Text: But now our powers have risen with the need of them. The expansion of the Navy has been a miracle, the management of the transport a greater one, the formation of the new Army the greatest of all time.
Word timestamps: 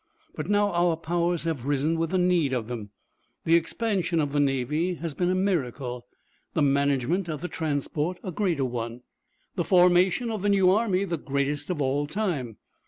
But 0.33 0.49
now 0.49 0.71
our 0.73 0.97
powers 0.97 1.43
have 1.43 1.67
risen 1.67 1.95
with 1.99 2.09
the 2.09 2.17
need 2.17 2.53
of 2.53 2.67
them. 2.67 2.89
The 3.45 3.53
expansion 3.53 4.19
of 4.19 4.33
the 4.33 4.39
Navy 4.39 4.95
has 4.95 5.13
been 5.13 5.29
a 5.29 5.35
miracle, 5.35 6.07
the 6.55 6.63
management 6.63 7.29
of 7.29 7.41
the 7.41 7.47
transport 7.47 8.17
a 8.23 8.31
greater 8.31 8.65
one, 8.65 9.01
the 9.53 9.63
formation 9.63 10.31
of 10.31 10.41
the 10.41 10.49
new 10.49 10.71
Army 10.71 11.03
the 11.05 11.17
greatest 11.19 11.69
of 11.69 11.83
all 11.83 12.07
time. 12.07 12.57